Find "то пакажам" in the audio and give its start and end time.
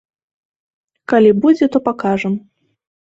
1.77-2.33